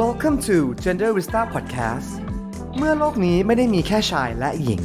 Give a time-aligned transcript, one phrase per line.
[0.00, 2.08] Welcome to Gender Vista Podcast
[2.76, 4.80] เมื่อโลกนี้ไม่ได้มีแค่ชายและหญิง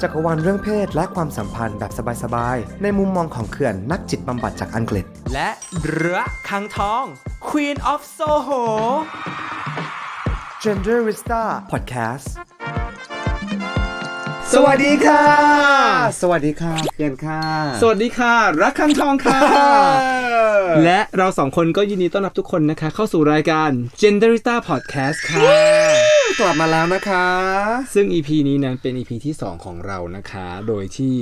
[0.00, 1.92] จักรวาลเรื่องเพศและความสัมพันธ์แบบ
[2.22, 5.48] สบายๆ ในมุมมองของเขื่อนนักจิตบำบัดจากอังกฤษ และ
[5.82, 7.04] เรือคังทอง
[7.48, 8.62] Queen of Soho
[10.64, 12.28] Gender Vista Podcast
[14.54, 15.24] สวัสดีค่ะ
[16.20, 17.42] สวัสดีค่ะเกียนค่ะ
[17.80, 19.40] สวัสดีค่ะ รักคังทองค่ะ
[20.84, 23.70] และเราสองคนก็ยินดีต้อนรับทุกคนนะคะ เข้าสู่รายการ
[24.00, 25.95] Genderista Podcast ค่ะ
[26.40, 27.24] กลับมาแล้วนะคะ
[27.94, 31.14] ซึ่ง EP นี้นั้นเป็น EP ที่ 2 ของเรานะคะ โดยที่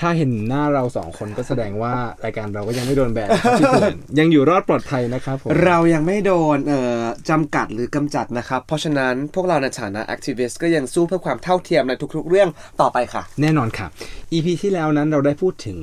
[0.00, 1.92] ถ้าเห็นหน้าเราสองคนก็แสดงว่า
[2.24, 12.48] รายการเราก็ยังไม่โดนแบนนะครับพี่เพื่อนยังอยู่รอดปลอดภัยนะครับผมเรายังไม่โดนเอ่อจำกัดหรือกำจัดนะครับ เพราะฉะนั้นพวกเราในฐานะ activist ก็ยังสู้เพื่อความเท่าเทียมในทุกๆ เรื่อง
[12.80, 13.86] ต่อไปค่ะ แน่นอนค่ะ
[14.32, 15.78] EP ที่แล้วนั้นเราได้พูดถึง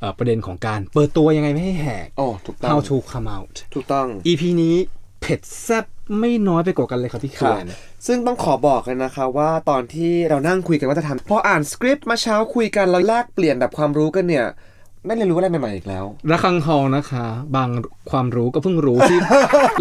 [0.00, 5.84] เอ่อประเด็นของการเปิดตัวยังไงไม่ให้แหกโอ้ถูกต้อง How to come out ถูกต้อง EP นี้เผ็ดแซ่บ
[6.18, 7.72] ไม่น้อยไปกว่ากันเลยครับพี่เขื่ค่ะอน
[8.06, 14.46] ซึ่งต้องขอบอกเลยนะคะว่าตอนที่เรานั่งคุยกันว่าจะทำพออ่านสคริปต์มาเช้าคุยกันเราแลกเปลี่ยนแบบความรู้กันเนี่ย
[15.06, 17.68] ได้เรียนรู้อะไรใหม่ๆอีกแล้ว ระคังทองนะคะ บาง
[18.10, 19.18] ความรู้ก็เพิ่งรู้ที่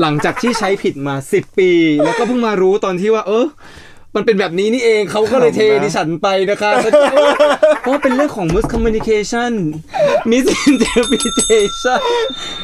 [0.02, 1.71] หลังจากที่ใช้ผิดมา 10 ปี
[2.03, 3.45] แล้วก็เพิ่งมารู้ตอนที่ว่า เออ
[4.16, 6.72] มันเป็นแบบนี้นี่เองเขาก็เลยเทดิฉันไปนะคะ
[7.81, 9.52] เพราะว่าเป็นเรื่องของ miscommunication
[10.31, 11.99] misinterpretation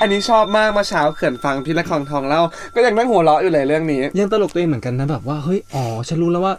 [0.01, 2.41] อันนี้ชอบมากมาเช้าเขื่อนฟังพี่ละครทองเล่า
[2.75, 6.53] ก็ยังนั่งหัวเราะอยู่เลยเรื่องนี้ ยังตลกตัวเองเหมือนกันนะแบบว่าเฮ้ยอ๋อฉันรู้แล้วว่า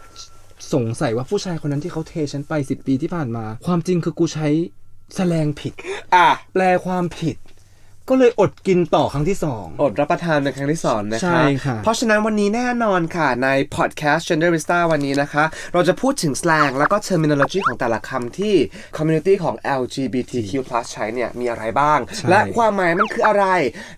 [0.73, 4.47] สงสัยว่าผู้ชายคนนั้นที่เขาเทฉันไปสิปีที่ผ่านมา ความจริงคือกูใช้
[5.15, 5.73] แสลงผิด
[6.15, 7.35] อะ แปลความผิด
[8.09, 18.55] ก็เลยอดกินต่อครั้งที่สอง อดรับประทานในครั้งที่สองนะคะใช่ค่ะ เพราะฉะนั้นวันนี้แน่นอนค่ะ ใน podcast Gender Vista วันนี้นะคะ เราจะพูดถึง slang แล้วก็ terminology ของแต่ละคำที่
[18.97, 20.51] community ของ LGBTQ+
[20.91, 23.45] ใช้เนี่ย มีอะไรบ้างใช่และความหมายมันคืออะไร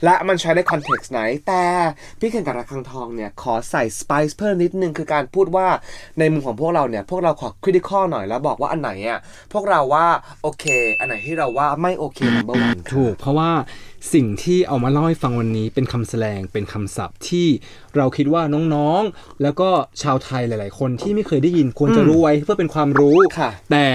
[0.03, 1.63] และมันใช้ใน context ไหน แต่
[2.19, 5.67] พี่เคนกับระคังทองเนี่ย ขอใส่ spice เพิ่มนิดนึงคือการพูดว่า
[6.19, 9.19] ในมุมของพวกเราเนี่ยพวกเราขอ critical หน่อยแล้วบอกว่าอันไหนอะ
[9.53, 10.07] พวกเราว่า
[10.43, 10.65] โอเค
[10.99, 13.51] อันไหนที่เราว่าไม่โอเค number one ค่ะถูกเพราะว่า
[14.13, 17.47] สิ่งที่เอามาเล่าให้ฟังวันนี้เป็นคำแสดงเป็นคำศัพท์ที่
[17.95, 18.41] เราคิดว่า
[18.73, 19.69] น้องๆ แล้วก็
[20.01, 23.85] ชาวไทยหลาย ๆ คนที่ไม่เคยได้ยินควรจะรู้ไว้เพื่อเป็นความรู้ค่ะแต่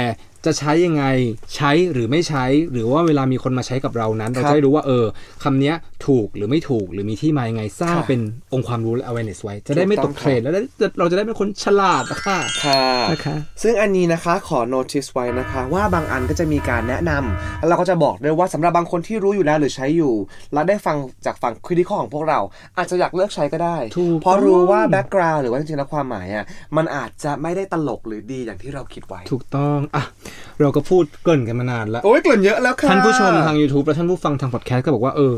[0.47, 1.05] จะใช้ยังไง
[1.57, 5.05] ใช้หรือไม่ใช้ หรือว่าเวลามีคนมาใช้กับเรานั้น เราครับจะได้รู้ว่าเออ
[5.45, 5.75] คำเนี้ย
[6.07, 8.21] ถูกหรือไม่ถูกหรือมีที่มายังไงสร้างค่ะเป็น
[8.53, 10.61] องค์ความรู้และ awareness ไว้ จะได้ไม่ถูตกต้องกเทรนด์แล้วได้
[10.99, 20.15] เราจะได้เป็นคนฉลาดนะคะค่ะนะคะซึ่งอันนี้นะคะขอ notice ไว้นะคะ ว่าบางอันก็จะมีการแนะนำแล้วเราก็จะบอกด้วยว่าสำหรับบางคนที่รู้อยู่แล้วหรือใช้อยู่
[20.53, 22.41] แล้วได้ฟังจากฝั่ง critical ของพวกเรา
[22.79, 26.45] อาจจะอยากเลิกใช้ก็ได้ถูกเพราะรู้ว่า background หรือว่าจริงๆแล้วความหมายอะ
[26.77, 30.05] มันอาจจะไม่ได้ตลกหรือดีอย่างที่เราคิดไว้ถูกต้องอะ
[30.61, 35.35] เราก็พูดเกรินกันมานานแล้ว โอ้ยเกลิ่นเยอะแล้วค่ะ ท่านผู้ชมทาง YouTube และท่านผู้ฟังทางพอดแคสต์ก็บอกว่าเออ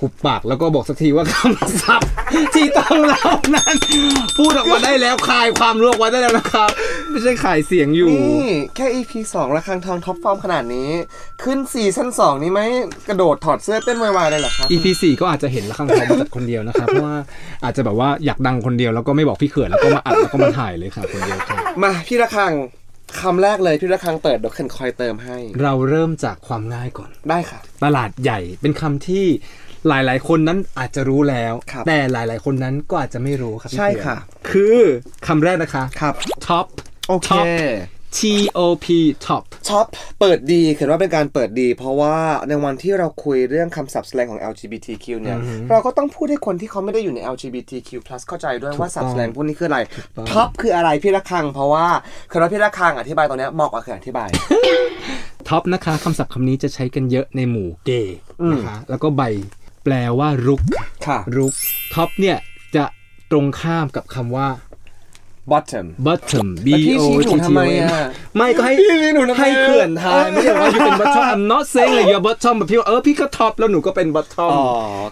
[0.00, 2.10] หุบปากแล้วก็บอกสักทีว่าคำศัพท์
[2.54, 3.76] ที่ต้องเล่านั้น
[4.38, 6.70] พูดออกมาได้แล้วคลายความรู้ออกมาได้แล้วนะครับ
[7.10, 10.90] ไม่ใช่ขายเสียงอยู่ นี่แค่ EP 2ระคังทองท็อปฟอร์มขนาดนี้
[11.42, 12.60] ขึ้นซีซั่น2 นี้ไหม
[13.08, 17.16] กระโดดถอดเสื้อเต้นวายๆเลยเหรอครับ EP 4ก็อาจจะเห็นละครั้งทองมาจัดคนเดียวนะครับ เพราะว่า
[17.64, 22.52] อาจจะแบบว่าอยากดังคนเดียวแล้วก็ไม่บอกพี่เขื่อนแล้วก็มาอัดแล้วก็มาถ่ายเลยค่ะคนเดียวค่ะมาพี่ระคัง
[23.20, 29.26] คำแรกเลยพี่ระคังเปิดเดี๋ยวเคนคอยเติมให้ เราเริ่มจากความง่ายก่อน ได้ค่ะ ตลาดใหญ่เป็นคำที่
[29.88, 34.16] หลายๆ คนนั้นอาจจะรู้แล้ว ครับแต่หลายๆ คนนั้นก็อาจจะไม่รู้ครับพี่ใช่เขื่อนค่ะ
[34.50, 34.78] คือ
[35.26, 36.14] คำแรกนะคะ ครับ
[36.46, 36.66] top
[37.08, 37.44] โอเค top
[38.18, 38.20] T
[38.58, 38.86] O P
[39.26, 39.86] top top
[40.20, 42.16] เปิดดีเขียนว่าเป็นการเปิดดี เพราะว่า
[42.48, 45.38] ในวันที่เราคุยเรื่องคำศัพท์แสลงของ LGBTQ เนี่ย
[45.70, 47.90] เราก็ต้องพูดให้คนที่เขาไม่ได้อยู่ใน LGBTQ+
[48.28, 49.78] เข้าใจด้วยว่าศัพท์แสลงพวกนี้คืออะไร
[50.30, 51.86] top คืออะไรพี่ระคัง เพราะว่า
[52.30, 54.28] คือว่าพี่ระคังอธิบายตรงเนี้ยเหมาะกว่าคืออธิบาย
[55.48, 58.16] top นะคะคำศัพท์คำนี้จะใช้กันเยอะในหมู่เกย์
[58.52, 59.22] นะคะแล้วก็ใบ
[59.84, 60.60] แปลว่ารุก
[61.06, 61.52] ค่ะรุก
[61.94, 62.36] top เนี่ย
[62.76, 62.84] จะ
[63.30, 64.48] ตรงข้ามกับคำว่า
[65.50, 71.42] bottom bottom B แล้วพี่ O ชี้หนู T T ทำไม O M อะไม่ก็ให้พี่ชี้หนูทำไมอะ ให้เขื่อนทายไม่ใช่ว่าอยู่เป็น bottom I'm
[71.52, 74.64] not saying เลย you're bottom แบบพี่ว่าเออพี่ก็ top แล้วหนูก็เป็น bottom อ๋อ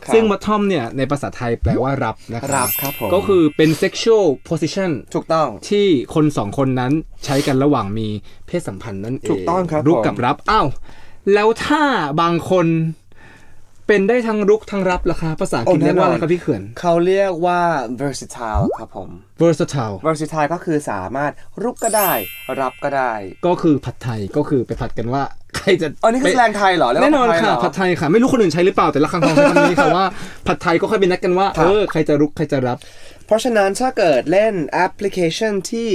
[0.04, 6.93] ครับ ซึ่ง bottom เนี่ยในภาษาไทยแปลว่ารับนะครับ รับครับผม ก็คือเป็น sexual position ถูกต้อง ที่คนสองคนนั้น
[7.25, 8.08] ใช้กันระหว่างมี
[8.46, 10.66] เพศสัมพันธ์นั่นเองถูกต้องครับรุกผมกับรับอ้าว
[11.34, 11.82] แล้วถ้า
[12.20, 12.66] บางคน
[13.90, 17.60] เป็นได้ทั้งรุกทั้งรับล่ะคะภาษาอังกฤษเรียกว่าอะไรครับพี่เขื่อน เขาเรียกว่า
[18.00, 19.10] versatile ครับผม
[19.42, 21.32] versatile versatile ก็คือสามารถ
[21.62, 22.10] รุกก็ได้
[22.60, 23.12] รับก็ได้
[23.46, 25.22] ก็คือผัดไทยก็คือไปผัดกันว่า
[25.56, 30.04] ใครจะอ๋อนี่คือแสลงไทยเหรอเรียกว่าแน่นอนผัดไทยค่ะเหรอผัดไทยค่ะ ไม่รู้คนอื่นใช้หรือเปล่าแต่ละครั้งของใช้คำนี้ค่ะว่า
[30.46, 32.78] ผัดไทยก็ค่อยเป็นนัดกันว่าครับเออใครจะรุกใครจะรับ
[33.31, 35.91] เพราะฉะนั้นถ้าเกิดเล่นแอปพลิเคชันที่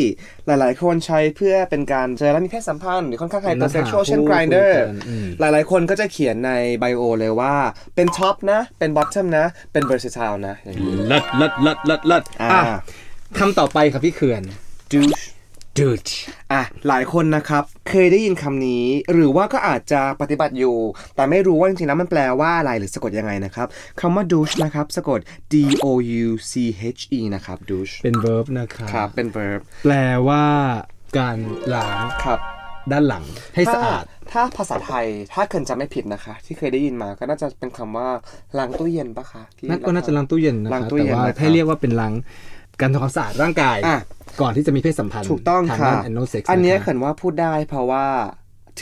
[0.46, 7.56] หลาย ๆ คนใช้เพื่อเป็นการเจอและมีเพศสัมพันธ์หรือค่อนข้างไฮเปอร์เซ็กชวลนัดหาเช่นคู่ Grindr คุยกันอืมหลาย ๆ คนก็จะเขียนในไบโอเลยว่า
[7.96, 12.78] เป็นท็อปนะ เป็นบอททอมนะ เป็น versatile นะอย่างนี้ลัดลัดลัดลัดลัดอ่าอะ
[13.40, 14.42] คำต่อไปครับพี่เขื่อน
[14.92, 15.26] douche
[15.80, 16.16] douche
[16.54, 20.78] อะหลายคนนะครับ เคยได้ยินคำนี้ หรือว่าก็อาจจะปฏิบัติอยู่
[21.16, 23.68] แต่ไม่รู้ว่าจริงๆแล้วมันแปลว่าอะไรหรือสะกดยังไงนะครับ
[24.02, 25.20] คำว่า douche นะครับ สะกด
[25.54, 25.56] d
[25.86, 25.88] o
[26.24, 26.54] u c
[27.00, 29.96] h e นะครับ douche เป็น verb นะครับครับ เป็น verb แปล
[30.28, 30.46] ว่า
[31.18, 31.38] การ
[31.74, 32.40] ล้างครับ
[32.92, 33.24] ด้านหลัง
[33.56, 38.08] ให้สะอาด ถ้ถ้าภาษาไทยถ้าเกินจะไม่ผิดนะคะ ที่เคยได้ยินมาก็น่าจะเป็นคำว่า
[38.58, 42.14] ล้างตู้เย็นปะคะที่นั่นก็น่าจะล้างตู้เย็นนะล้างคะตู้แต่เย็นว่านะครับ ให้เรียกว่าเป็นล้าง
[42.82, 44.00] การทำความสะอาดร่างกาย อะ
[44.42, 48.06] ก่อนที่จะมีเพศสัมพันธ์ถูกต้องทางค่ะ ด้าน anal sex อันเนี้ยะคะเขินว่าพูดได้เพราะว่า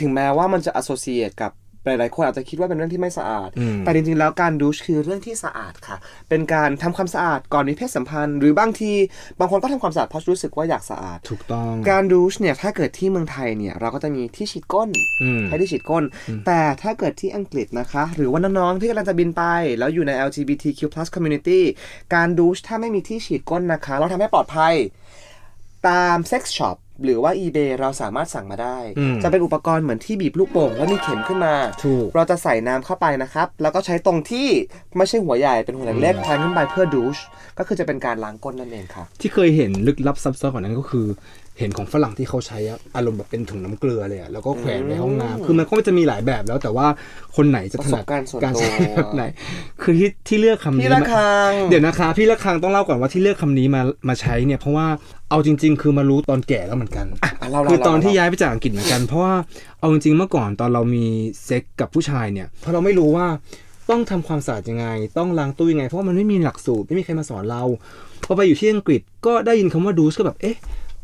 [0.00, 1.52] ถึงแม้ว่ามันจะ associate กับ
[1.84, 5.96] หลายๆคนอาจจะคิดว่าเป็นเรื่องที่ไม่สะอาดอืมแต่จริงๆ แล้วการดูชคือเรื่องที่สะอาดค่ะ
[6.28, 8.92] เป็นการทำความสะอาดก่อนมีเพศสัมพันธ์ หรือบางที
[9.40, 14.88] บางคนก็ทำความสะอาดเพราะรู้สึกว่าอยากสะอาด ถูกต้อง การดูชเนี่ยถ้าเกิดที่เมืองไทยเนี่ยเราก็จะมีที่ฉีดก้น
[15.22, 16.04] อืมใช้ที่ฉีดก้น
[16.46, 19.42] แต่ถ้าเกิดที่อังกฤษนะคะ หรือว่าน้องๆที่กำลังจะบินไป
[19.78, 20.80] แล้วอยู่ใน LGBTQ+
[21.14, 21.60] community
[22.14, 24.74] การดูชถ้าไม่มีที่ฉีดก้นนะคะ เราทำให้ปลอดภัย
[25.88, 31.54] ตาม sex shop หรือว่า eBay เราสามารถสั่งมาได้อืมจะเป็นอุปกรณ์เหมือนที่บีบลูกโป่งแล้วมีเข็มขึ้นมา
[31.84, 34.48] ถูกเราจะใส่น้ำเข้าไปนะครับ แล้วก็ใช้ตรงที่
[34.96, 37.16] ไม่ใช่หัวใหญ่เป็นหัวเล็กๆแทงขึ้นไปเพื่อดูช
[37.58, 41.06] ก็คือจะเป็นการล้างก้นนั่นเองค่ะที่เคยเห็นลึกลับซับซ้อนกว่านั้นก็คือ
[41.58, 46.86] เห็นของฝรั่งที่เขาใช้อะอารมณ์แบบเป็นถุงน้ำเกลือเลยอะแล้วก็แขวนในห้องน้ำคือมันก็จะมีหลายแบบแล้ว แต่ว่า
[47.36, 49.24] คนไหนจะถนัดประสบการณ์ส่วนการตัวใช้แบบไหน
[49.82, 54.86] คือที่ที่เลือกคำนี้พี่ละมาคังเดี๋ยวนะคะ พี่ละคังต้องเล่าก่อนว่าที่เลือกคำนี้มามาใช้เนี่ยเพราะว่า
[55.30, 59.34] เอาจริง ๆ คือมารู้ตอนแก่แล้วเหมือนกันอะเล่าๆคือตอนเล่าๆที่ย้ายไปจากอังกฤษเหมือนกัน เพราะว่า
[59.80, 61.04] เอาจริงๆเมื่อก่อนตอนเรามี
[61.44, 63.26] เซ็กกับผู้ชายเนี่ยเพราะเราไม่รู้ว่า
[63.90, 64.86] ต้องทำความสะอาดยังไง
[65.18, 67.62] ต้องล้างตู้ยังไง เพราะว่ามันไม่มีหลักสูตรไม่มีใครมาสอนเรา
[68.24, 70.56] พอไปอยู่ที่อังกฤษก็ได้ยินคำว่า douche ก็แบบเอ๊ะ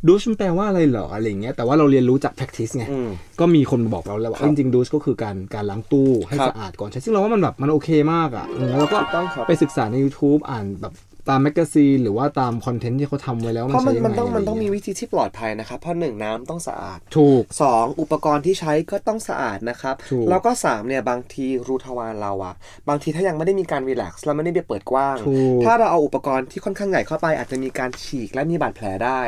[0.06, 3.11] douche มันแปลว่าอะไรเหรออะไรอย่างเงี้ยแต่ว่าเราเรียนรู้จาก practice ไงอืม
[3.41, 10.93] ก็มีคนมาบอกเราแล้วว่าครับจริงๆ douche ก็คือการการล้างตู้ให้ครับสะอาดก่อนใช้ซึ่งเราว่ามันแบบมันโอเคมากอะอืมแล้วเราก็ถูกต้องครับไปศึกษาใน YouTube อ่านแบบ
[11.30, 22.54] ตาม magazine หรือว่าตาม content ที่เขาทำไว้แล้วเพมันราะมันใช้ยังมันไงต้องมันต้องะไรมีย่าเยวิธีที่ปลอดภัยนะครับ เพราะหนึ่งน้ำต้องสะอาดถูกสองอุปกรณ์ที่ใช้ก็ต้องสะอาดนะครับถูกแล้วก็สามเนี่ยบางทีรูทวารเราอะ
[22.88, 29.22] บางทีถ้ายังไม่ได้มีการรีแลกซ์เราไม่ได้ไปเปิดกว้างถูกถ้าเราเอาอุปกรณ์ที่ค่อนข้างใหญ่เข้าไป อาจจะมีการฉีกและมีบาดแผลได้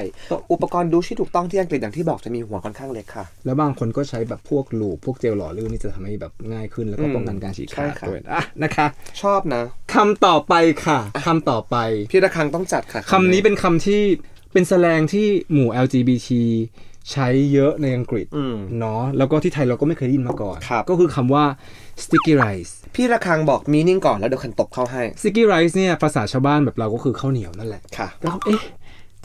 [0.53, 8.87] อุปกรณ์ดูชที่ถูกต้องที่อังกฤษอย่างที่บอกจะมีหัวค่อนข้างเล็กค่ะ แล้วบางคนก็ใช้แบบพวกลูปพวกเจลหล่อลื่นนี่จะทำให้แบบง่ายขึ้นแล้วก็อืมป้องกันการฉีกใช่ขาดครับด้วยอะนะคะ
[9.23, 9.63] ชอบนะ
[9.95, 10.55] คำต่อไป
[10.87, 11.77] ค่ะคำต่อไป
[12.11, 14.03] พี่ระคังต้องจัดค่ะคำนี้เป็นคำที่
[14.53, 16.29] เป็นแสลงที่หมู่ LGBT
[17.13, 21.45] ใช้เยอะในอังกฤษอืมเนาะแล้วก็ที่ไทยเราก็ไม่เคยได้ยินมาก่อนครับก็คือคำว่า
[22.03, 28.63] sticky rice พี่ระคังบอกมีนิ่งก่อนแล้วเดี๋ยวคันตบเข้าให้ sticky rice เนี่ยภาษาชาวบ้านแบบเราก็คือข้าวเหนียวนั่นแหละค่ะแล้วก็เอ๊ะ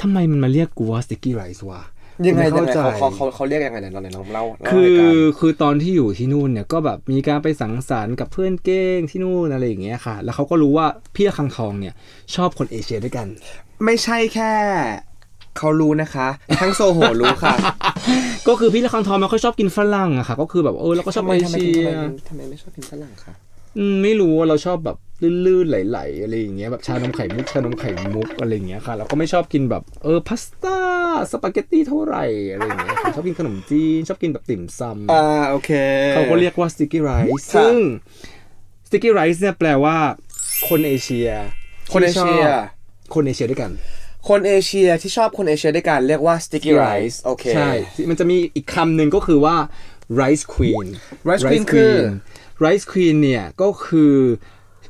[0.02, 1.81] ทำไมมันมาเรียกกูว่า sticky rice วะ
[2.25, 11.94] ยังไงม่ยังเข้าไงใจเขาเขาเขาเขาเรียกยังไงเนี่ยเราเนี่ยลองเล่าเล่าคืให้อกันคือตอนที่อยู่ที่นู่นเนี่ยก็แบบมีการไปสังสรรค์กับเพื่อนเก้งที่นู่นอะไรอย่างเงี้ยค่ะ แล้วเขาก็รู้ว่าพี่ละคังทองเนี่ย
[12.36, 13.28] ชอบคนเอเชียด้วยกัน
[13.86, 14.52] ไม่ใช่แค่
[15.58, 16.28] เขารู้นะคะ
[16.62, 17.56] ทั้งโซโหรู้ค่ะ
[18.48, 21.90] ก็คือพี่ละคังทองไม่ค่อยชอบกินฝรั่งอะค่ะ ก็คือแบบเออเราก็ชอบทำไมเอทำไมเชียทำไม
[22.30, 23.47] ทำไมไม่ชอบกินฝรั่งคะอืม
[24.03, 24.97] ไม่รู้ว่าเราชอบแบบ
[25.45, 30.77] ลื่นๆไหลๆอะไรอย่างเงี้ยแบบชานมไข่มุกชานมไข่มุกอะไรอย่างเงี้ยค่ะเราก็ไม่ชอบกินแบบเออพาสต้า
[31.31, 35.71] สปาเกตตี้เท่าไหร่อะไรอย่างเงี้ยค่ะชอบกินขนมจีนชอบกินแบบติ่มซำอ่าโอเค
[36.12, 37.75] เขาก็เรียกว่า sticky rice ค่ะซึ่ง
[38.88, 39.95] sticky rice เนี่ยแปลว่า
[40.69, 41.29] คนเอเชีย
[41.94, 43.72] คนเอเชียที่ชอบคนเอเชียด้วยกัน
[44.29, 47.69] คนเอเชียที่ชอบคนเอเชียด้วยกันเรียกว่า sticky rice โอเคใช่
[48.10, 49.55] มันจะมีอีกคำหนึ่งก็คือว่า
[50.22, 50.88] rice queen
[51.29, 51.93] Rice queen คือ
[52.66, 54.14] rice queen เนี่ยก็คือ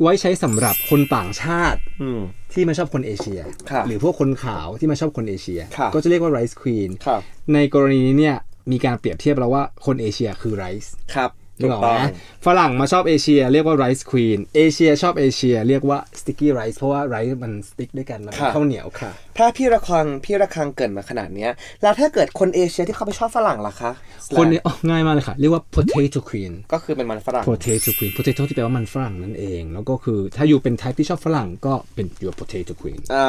[0.01, 2.21] ไว้ใช้สำหรับคนต่างชาติอืม
[2.53, 7.21] ที่มาชอบคนเอเชียครับหรือพวกคนขาวที่มาชอบคนเอเชียครับก็จะเรียกว่า rice queen ครับ
[7.53, 8.37] ในกรณีนี้เนี่ย
[8.71, 11.29] มีการเปรียบเทียบแล้วว่าคนเอเชียคือ rice ครับ
[11.61, 12.09] นึถูกกออกต้ไหอมง
[12.45, 23.91] ฝรั่งมาชอบเอเชีย เรียกว่า rice queen เอเชียชอบเอเชีย เรียกว่า sticky rice เพราะว่า rice มัน stick ด้วยกันมันเป็นค่ะข้าวเหนียวค่ะ ถ้าพี่ระคังพี่ระคังเกรินมาขนาดเนี้ยแล้วถ้าเกิดคนเอเชียที่เขาไปชอบฝรั่งล่ะคะ
[24.37, 32.99] คนนี้อ๋อง่ายมากเลยค่ะ เรียกว่า potato queen ก็คือเป็นมันฝรั่ง potato queen potato ที่แปลว่ามันฝรั่งนั่นเอง แล้วก็คือถ้าอยู่เป็น type ที่ชอบฝรั่งก็เป็น your potato queen
[33.13, 33.27] อ่า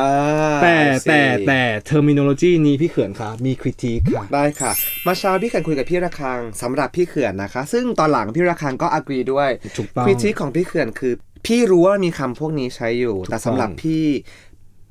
[0.62, 4.72] แต่ I see แต่แต่ terminology นี้พี่เขื่อนคะมี critique ค่ะได้ค่ะ
[5.06, 11.12] มาเช้าพี่เขื่อนคุยกับพี่ระคังสำหรับพี่เขื่อนนะคะ ซึ่งตอนหลังพี่ระคังก็อกรีด้วยถูกต้องควิทิของพี่เขื่อนคือ
[11.46, 14.04] พี่รู้ว่ามีคำพวกนี้ใช้อยู่ แต่สำหรับพี่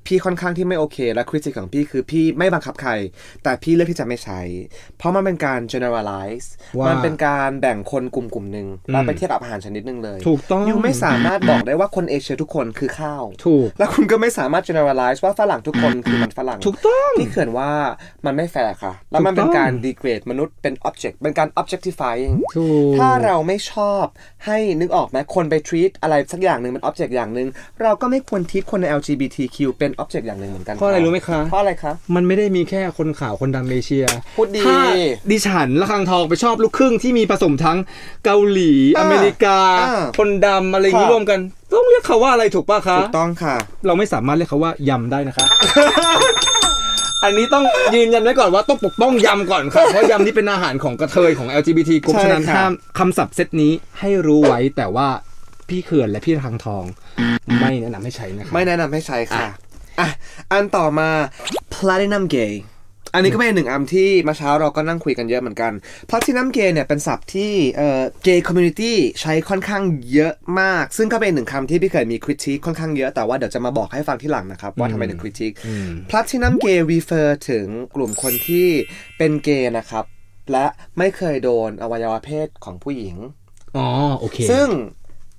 [0.07, 2.91] พี่ค่อนข้างที่ไม่โอเค และคริติคของพี่คือพี่ไม่บังคับใคร
[3.43, 4.39] แต่พี่เลือกที่จะไม่ใช้
[4.97, 6.47] เพราะมันเป็นการ generalize
[6.79, 17.71] ว่ามัมันเป็นการแบ่งคนกลุ่มกลุ่มหนึ่งแล้วไปเทียบกับอาหารชนิดหนึ่งเลย ถูกต้องยูไม่สามารถบอกได้ว่าคนเอเชียทุกคนคือข้าว ถูก แล้วคุณก็ไม่สามารถ generalize ว่าฝรั่งทุกคนคือมันฝรั่ง ถูกต้องพี่เขินว่า
[18.25, 24.05] มันไม่แฟร์ค่ะ แล้วมันถูกต้เป็อนงการ degrade มนุษย์เป็น object เป็นการ objectifying ถูกถ้าเราไม่ชอบ
[24.45, 27.47] ให้นึกออกไหมคนไป treat อะไรสักอย่างหนึ่งเป็น object อย่างหนึ่ง
[27.81, 34.05] เราก็ไม่ควร treat คนใน LGBTQ เป็น object อย่างหนึ่งเหมือนกันเพราะอะไรรู้ไหมคะเพราะอะไรคะมันไม่ได้มีแค่คนขาวคนดำเอเชีย
[34.37, 34.79] พูดดีถ้า
[35.31, 37.77] ดิฉันละคังทองไปชอบลูกครึ่งที่มีผสมทั้ง
[38.25, 41.39] เกาหลีอ่าอเมริกาอ่าคนดำอะไรอย่างนี้ค่ะรวมกัน
[41.73, 45.45] ต้องเรียกเขาว่าอะไรถูกป่ะคะถูกต้องค่ะ เราไม่สามารถเรียกเขาว่ายำได้นะคะ
[47.23, 47.63] อันนี้ต้อง
[47.95, 55.07] ยืนยันไว้ก่อนว่าต้องปกป้องยำก่อนค่ะเพราะยำนี่เป็นอาหารของกระเทยของ LGBT กลุ่มใช่ฉะนั้นค่ะห้ามคำศัพท์เซตนี้ให้รู้ไว้แต่ว่า
[55.69, 56.83] พี่เขื่อนและพี่ทางทอง
[57.61, 59.47] ไม่แนะนำให้ใช้นะคะไม่แนะนำให้ใช้ค่ะ
[59.99, 60.09] อะ
[60.51, 61.09] อันต่อมา
[61.75, 62.53] platinum gay
[63.13, 65.71] อันนี้ก็เป็นหนึ่งอันที่มาเช้าเราก็นั่งคุยกันเยอะเหมือนกัน
[66.09, 75.55] platinum gay เนี่ยเป็นศัพท์ที่เอ่อ gay community ใช้ค่อนข้างเยอะมาก ซึ่งก็เป็นหนึ่งคำที่พี่เคยมี critique ค่อนข้างเยอะแต่ว่าเดี๋ยวจะมาบอกให้ฟังที่หลังนะครับ ว่าทำไมถึง critique
[76.09, 78.67] platinum gay refer ถึงกลุ่มคนที่
[79.17, 80.05] เป็นเกย์นะครับ
[80.51, 80.65] และ
[80.97, 83.15] ไม่เคยโดนอวัยวะเพศของผู้หญิง
[83.77, 83.87] อ๋อ
[84.19, 84.67] โอเค ซึ่ง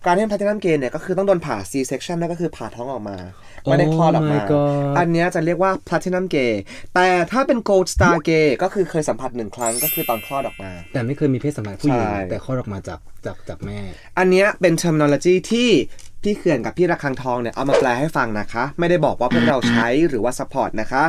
[0.05, 3.19] การที่เป็น platinum gay เนี่ยก็คือต้องโดนผ่า C section นั่นก็คือผ่าท้องออกมา
[3.65, 6.53] ไม่ได้คลอดออกมา my god อันเนี้ยจะเรียกว่า platinum gay
[6.95, 13.79] แต่ถ้าเป็น gold star gay ก็คือเคยสัมผัสหนึ่งครั้งก็คือตอนคลอดออกมา แต่ไม่เคยมีเพศสัมพันธ์ผู้หญิงใช่แต่คลอดออกมาจากจากจากแม่
[14.19, 15.69] อันเนี้ยเป็น terminology ที่
[16.23, 21.05] พี่เขื่อนกับพี่ระคังทองเนี่ยเอามาแปลให้ฟังนะคะ ไม่ได้บอกว่าพวกเราใช้หรือว่า support นะคะ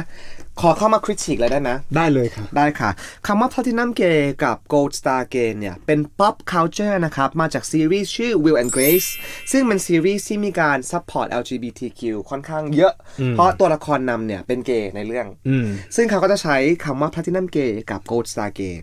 [0.62, 2.90] ขอเข้ามา critique เลยได้ไหมได้เลยค่ะ ได้ค่ะ
[3.28, 9.10] คำว่า Platinum Gay กับ Gold Star Gay เนี่ย เป็น pop culture นะครับ มาจากซีรีส์ชื่อ Will and Grace
[9.52, 12.94] ซึ่งเป็นซีรีส์ที่มีการ support LGBTQ ค่อนข้างเยอะ
[13.32, 18.76] เพราะตัวละครนำเนี่ยเป็นเกย์ในเรื่องอืมซึ่งเขาก็จะใช้คำว่า Platinum Gay กับ Gold Star Gay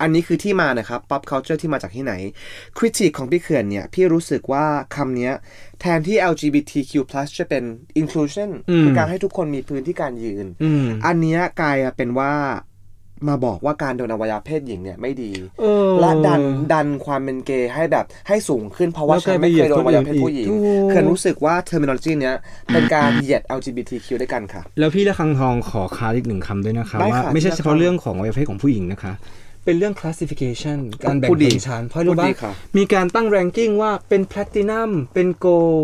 [0.00, 2.12] อันนี้คือที่มานะครับ pop culture ที่มาจากที่ไหน
[2.78, 4.64] critique ของพี่เขื่อนเนี่ย พี่รู้สึกว่า
[4.96, 5.32] คำเนี้ย
[5.80, 6.92] แทนที่ LGBTQ+
[7.38, 7.64] จะเป็น
[8.00, 12.32] inclusion อืมคือการให้ทุกคนมีพื้นที่การยืนอืมอันเนี้ยกลายเป็นว่า
[13.28, 15.30] มาบอกว่าการโดนอวัยวะเพศหญิงเนี่ยไม่ดี
[15.60, 16.42] เออและดัน
[16.72, 22.34] ดันความเป็นเกย์ให้แบบให้สูงขึ้นเพราะว่าแล้วฉันไม่เคยโดนอวัยวะเพศผู้หญิงถูกเขื่อนรู้สึกว่า terminology เนี้ย
[22.72, 29.12] เป็นการเหยียด LGBTQ ด้วยกันค่ะ แล้วพี่ละคังทองขอค้านอีกหนึ่งคำด้วยนะคะได้ว่าค่ะไม่ใช่พี่ละเฉพาะคังเรื่องของอวัยวะเพศของผู้หญิงนะคะ
[29.64, 35.82] เป็นเรื่อง classification การแบ่งพูดดีชนชั้นเพราะรู้พูดว่าดีค่ะมีการตั้ง ranking ว่าเป็น platinum เป็น gold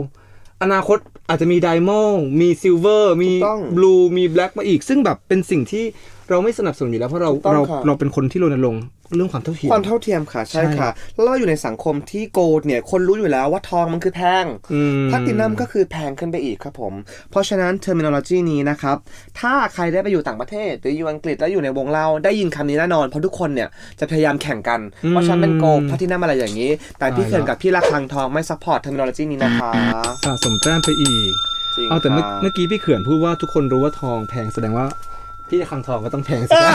[0.63, 5.85] อนาคตอาจจะมี diamond มี silver มีถูกต้อง blue มี black มาอีก ซึ่งแบบเป็นสิ่งที่
[6.31, 8.83] เราไม่สนับสนุนอยู่แล้วเพราะเราถูกต้องเราค่ะเราเป็นคนที่รณรงค์
[9.17, 16.95] เรื่องความเท่าเทียมความเท่าเทียมค่ะใช่ใช่ค่ะ แล้วเราอยู่ในสังคมที่ gold เนี่ยคนรู้อยู่แล้วว่าทองมันคือแพงอืมแพลตินัมก็คือแพงขึ้นไปอีกครับผม
[17.31, 18.97] เพราะฉะนั้น terminology นี้นะครับ
[19.41, 23.69] ถ้าใครได้ไปอยู่ต่างประเทศ หรืออยู่อังกฤษแล้วอยู่ในวงเหล้าได้ยินคำนี้แน่นอน เพราะทุกคนเนี่ย
[24.01, 24.81] จะพยายามแข่งกัน
[25.15, 29.71] ว่าฉันเป็น gold platinum อะไรอย่างนี้ แต่พี่ตายแล้วเขื่อนกับพี่ระคังทองไม่ support terminology นี้นะคะ
[30.25, 31.31] สะสมแต้มไปอีก
[31.77, 34.87] จริงเอาแต่เมื่อค่ะเมื่อกี้พี่เขื่อนพูดว่าทุกคนรู้ว่าทองแพงแสดงว่า
[35.49, 36.75] พี่คังทองก็ต้องแพงสินะ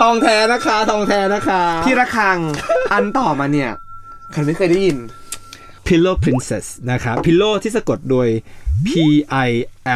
[0.00, 2.38] ทองแท้นะคะ ทองแท้นะคะ พี่ระคัง
[2.92, 3.70] อันต่อมาเนี่ย
[4.32, 4.98] ใครไม่เคยได้ยิน
[5.86, 8.28] Pillow Princess นะครับ Pillow ที่สะกดโดย
[8.88, 8.90] P
[9.48, 9.50] I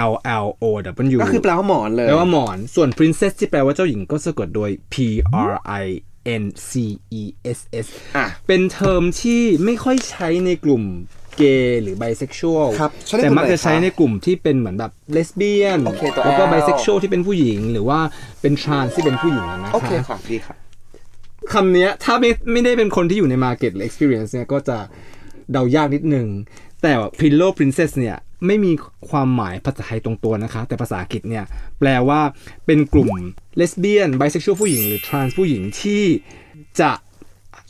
[0.08, 0.12] L
[0.44, 0.64] L O
[1.12, 4.94] W ก็คือแปลว่าหมอนเลยแปลว่าหมอน ส่วน Princess ที่แปลว่าเจ้าหญิงก็สะกดโดย P
[5.50, 5.86] R I
[6.42, 6.72] N C
[7.20, 7.22] E
[7.58, 10.82] S S อะเป็นเทอมที่ไม่ค่อยใช้ในกลุ่ม
[11.36, 18.00] เกย์หรือไบเซ็กชวลครับใช้ในแต่กลุ่มมักจะใช้ไหนคะในกลุ่มที่เป็นเหมือนแบบเลสเบี้ยนโอเคตัว แล้วก็ L bisexual ที่เป็นผู้หญิง หรือว่า
[18.40, 20.54] เป็น trans ที่เป็นผู้หญิงอะนะโอเคคะค่ะดีค่ะ
[21.52, 24.78] คำเนี้ยถ้าไม่ไม่ได้เป็นคนที่อยู่ใน Market หรือ Experience เนี่ยก็จะ
[25.52, 26.26] เดายากนิดนึง
[26.82, 28.72] แต่ว่า Pillow Princess เนี่ยไม่มี
[29.10, 31.44] ความหมายภาษาไทยตรงตัวนะคะ แต่ภาษาอังกฤษเนี่ย
[31.78, 32.20] แปลว่า
[32.66, 33.10] เป็นกลุ่ม
[33.56, 36.02] เลสเบี้ยนไบเซ็กชวลผู้หญิง หรือ trans ผู้หญิงที่
[36.80, 36.92] จะ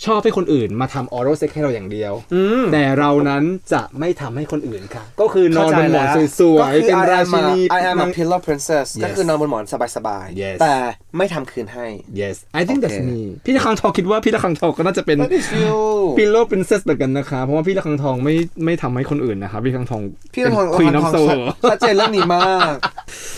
[0.07, 9.65] ชอบให้คนอื่นมาทำออ r a l เซ็กให้เราอย่างเดียวอืมแต่เรานั้นจะไม่ทำให้คนอื่นค่ะ ก็คือนอนบนหมอนเข้าใจแล้วสวยๆ เป็นก็คือราชินี I am a pillow princess Yes ก็คือนอนบนหมอน
[9.97, 10.75] สบาย Yes ๆแต่
[11.17, 11.87] ไม่ทำคืนให้
[12.21, 15.77] yes I think that's โอเค me พี่ละคังทองคิดว่าพี่ละคังทองก็น่าจะเป็น That is you
[16.19, 20.03] พิลโล p รินเซสเหมือนกันนะคะ เพราะว่าพี่ละคังทองไม่ไม่ทำให้คนอื่นนะคะพี่ละคังทอง
[20.35, 21.17] พี่ละทองควีนออฟโซ
[21.71, 22.75] ชัดเจนเรื่องนี้มาก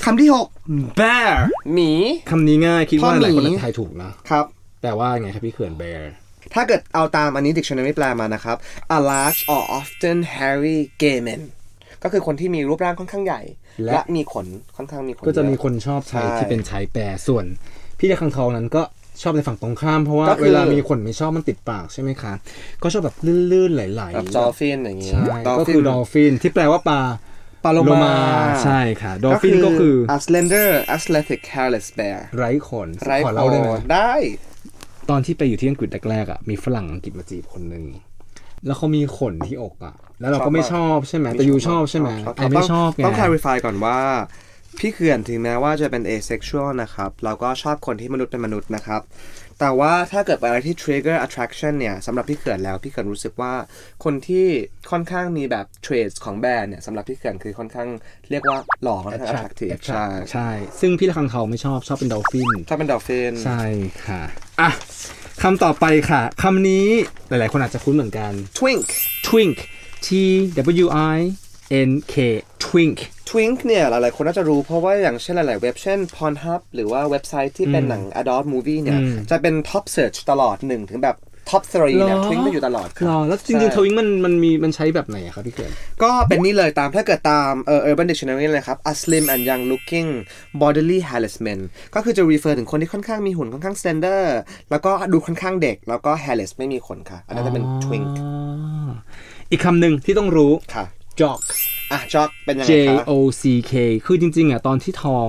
[0.04, 0.28] คำที่
[0.66, 1.32] 6 bear
[1.74, 1.90] หมี
[2.30, 4.44] คำนี้ง่ายคิดว่าพ่อหมีหลายคนทายถูกนะครับ
[4.82, 6.02] แต่ว่าไงครับพี่เขื่อน bear
[6.54, 8.56] ถ้าเกิดเอาตามอันนี้ dictionary แปลมานะครับ
[8.96, 11.42] a large or often hairy gay man
[12.02, 13.42] ก็คือคนที่มีรูปร่างค่อนข้างใหญ่
[13.84, 14.46] และ และมีขน
[14.76, 17.46] ค่อนข้างมีขนก็จะมีเยอ คนชอบใช้ใช่ที่เป็นใช้แปรส่วน
[17.98, 18.82] พี่ละคังทองนั้นก็
[19.22, 22.32] ชอบในฝั่งตรงข้ามเพราะว่าก็คือ เวลามีคนไม่ชอบมันติดปากใช่ไหมคะ
[22.82, 23.16] ก็ชอบแบบ
[23.52, 27.00] ลื่นๆไหลๆแบบ dolphin อย่างงี้ใช่ก็คือ dolphin ที่แปลว่าปลา
[27.64, 28.14] ปาโลมา
[28.64, 34.12] ใช่ค่ะดอลฟินก็คือ a slender athletic hairless bear ไร้ขนไร้ขอคเล่าได้ไหมอได้
[35.10, 37.84] ตอนที่ไปอยู่ที่อังกฤษแรกๆอะมีฝรั่งอังกฤษมาจีบคนหนึ่ง
[38.66, 43.98] แล้วเขามีขนที่อกอะ แล้วเราก็ไม่ชอบใช่ไหมแต่ยูชอบใช่ไหมไอไม่ชอบไงต้อง clarify ก่อนว่า
[44.78, 49.00] พี่เขื่อนถึงแม้ว่าจะเป็น asexual นะครับ เราก็ชอบคนที่มนุษย์เป็นมนุษย์นะครับ
[49.60, 53.52] แต่ว่าถ้าเกิดเป็นอะไรที่ trigger attraction เนี่ยสำหรับพี่เขื่อนแล้วพี่เขื่อนรู้สึกว่า
[54.04, 54.46] คนที่
[54.90, 57.88] ค่อนข้างมีแบบ traits ของ bear เนี่ยสำหรับพี่เขื่อนคือค่อนข้าง
[58.30, 60.48] เรียกว่าหล่อค่อนข้าง attractive ใช่ใช่
[60.80, 63.62] ซึ่งพี่ละคังเขาไม่ชอบชอบเป็น dolphinถ้าเป็น dolphin ใช่
[64.06, 64.22] ค่ะ
[64.60, 64.70] อะ
[65.42, 66.86] คำต่อไปค่ะคำนี้
[67.28, 68.86] หลายๆ คนอาจจะคุ้นเหมือนกัน twink
[69.28, 69.56] twink
[70.06, 70.08] T
[70.84, 71.18] W I
[71.90, 72.14] N K
[72.66, 72.96] twink
[73.30, 81.16] twink เนี่ยหลายๆคนน่าจะรู้เพราะว่าอย่างเช่นหลาย ๆ เว็บเช่น Pornhub หรือว่าเว็บไซต์ที่เป็นหนัง adult movie เนี่ยอืมจะเป็น top search ตลอดหนึ่งถึงแบบ
[81.50, 90.08] top three เนี่ยหรอ twink จะอยู่ตลอดคหรรัอบแล้วจริงใช่ๆทวิงมันมันมีมันใช้แบบไหนอะครับพี่เกินก็เป็นนี่เลยตามถ้าเกิดตามเอ่อ Urban Dictionary เลยครับ a slim and young looking
[90.62, 91.60] bodily hairless men
[91.94, 94.22] ก็คือจะ refer ถึงคนที่ค่อนข้างมีหุ่นค่อนข้าง slender
[94.70, 98.28] แล้วก็ดูค่อนข้างเด็ก แล้วก็ hairless ไม่มีขนค่ะ อันนั้นจะเป็น twink อ๋
[98.88, 98.90] อ
[99.50, 100.84] อีกคำหนึ่งที่ต้องรู้ค่ะ
[101.20, 101.40] jock
[101.92, 103.72] อะจอกเป็นยังไง J คะ O C K
[104.06, 105.28] คือจริงๆอะตอนที่ทอง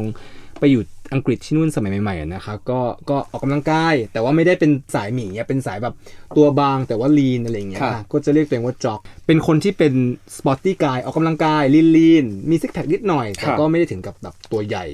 [0.59, 5.93] ไปอยู่อังกฤษที่นู่นสมัยใหม่ๆอะนะคะก็ก็ออกกำลังกาย แต่ว่าไม่ได้เป็นสายหมีอะเป็นสายแบบ
[6.37, 9.93] ตัวบางแต่ว่า lean อะไรอย่างเงี้ยค่ะ ค่ะก็จะเรียกตัวเองว่า jock เป็นคนที่เป็น
[10.37, 14.85] sporty guy ออกกำลังกาย lean lean มี six pack นิดหน่อย แต่ก็ไม่ได้ถึงกับแบบตัวใหญ่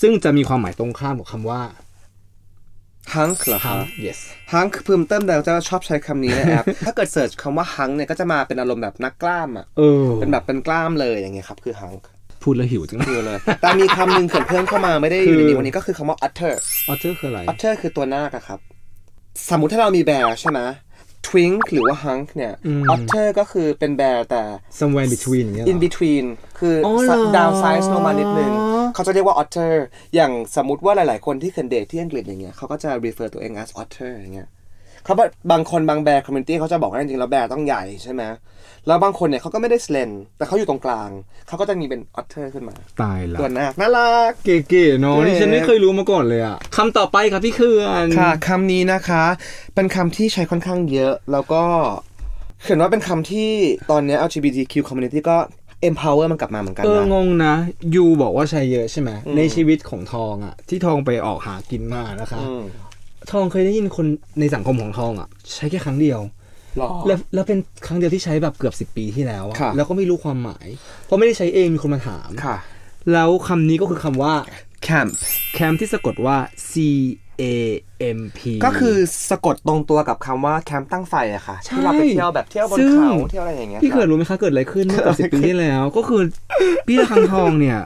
[0.00, 1.60] ซึ่งจะมีความหมายตรงข้ามกับคำว่า
[3.14, 4.18] hunk เหรอคะ hunk yes
[4.52, 12.02] hunk เพิ่มเติมแต่จะชอบใช้คำนี้ในแอป ถ้าเกิด search คำว่า hunk เนี่ยก็จะมาเป็นอารมณ์แบบนักกล้ามอะเออเป็นแบบเป็นกล้ามเลยอย่างเงี้ยครับคือ hunk
[12.42, 16.52] พูดแล้วหิวจังคือเลย แต่มีคำหนึ่งเขื่อนเพิ่มเข้ามาไม่ได้อยู่ในนี้วันนี้ก็คือคำว่า utter
[16.88, 18.58] ออเจอร์คืออะไร utter คือตัวนาคอะครับ
[19.50, 20.60] สมมุติถ้าเรามีแบร์ใช่ไหม
[21.28, 22.52] twink หรือว่า hunk เนี่ย
[22.94, 24.42] utter ก็คือเป็นแบร์แต่
[24.78, 26.24] somewhere in between อย่างเงี้ยเหร in อ between
[26.58, 28.52] คือออเหรอ down size ลงมานิดนึง
[28.94, 29.72] เขาจะเรียกว่า otter
[30.14, 34.48] อย่างสมมติว่าหลาย ๆ คนที่เคยเดทที่อังกฤษอย่างเงี้ยเขาก็จะ refer ตัวเอง as otter อย่างเงี้ย
[35.04, 38.22] เขาบอกบางคนบางแบร์ community เขาจะบอกว่าจริงๆแล้วแบร์ต้องใหญ่ใช่ไหม
[38.86, 41.10] แล้วบางคนเนี่ยเขาก็ไม่ได้ slen แต่เขาอยู่ตรงกลาง
[41.48, 49.24] เขาก็จะมีเป็น otter ขึ้นมา ตายละตัวนาคน่ารักเก๋ๆเนาะเก๋นี่ฉันไม่เคยรู้มาก่อนเลยอะคำต่อไปครับพี่เขื่อนค่ะคำนี้นะคะ
[49.74, 51.62] เป็นคำที่ใช้ค่อนข้างเยอะแล้วก็
[52.62, 53.50] เขียนว่าเป็นคำที่
[53.90, 55.36] ตอนเนี้ย LGBTQ community ก็
[55.88, 57.54] empower มันกลับมาเหมือนกันเออนะงงนะ
[57.94, 62.62] ยูบอกว่าใช้เยอะใช่ไหมในชีวิตของทองอะที่ทองไปออกหากินมานะคะอืม
[63.30, 64.06] ทองเคยได้ยินคน
[64.40, 66.20] ในสังคมของทองอะ ใช้แค่ครั้งเดียว
[66.78, 70.66] หรอ แล้วแล้วเป็นครั้งเดียวที่ใช้แบบเกือบสิบปีที่แล้วอะค่ะ แล้วก็ไม่รู้ความหมาย
[71.06, 72.56] เพราะไม่ได้ใช้เองมีคนมาถาม ค่ะ
[73.12, 74.34] แล้วคำนี้ก็คือคำว่า
[74.86, 75.10] camp
[75.54, 76.36] แคมที่สะกดว่า
[76.70, 76.72] C
[77.42, 77.44] A
[78.18, 78.96] M P ก็คือ
[79.30, 86.22] สะกดตรงตัวกับคำว่าแคมป์ตั้งไฟอะค่ะ ใช่ที่เราไปเที่ยวแบบเที่ยวบนซึ่ง เขาเที่ยวอะไรอย่างเงี้ยพี่เกิดค่ะ รู้ไหมคะเกิดอะไรขึ้นเมื่อเกือบสิบปีที่แล้ว ก็คือ
[86.86, 87.78] พี่ละคังทองเนี่ย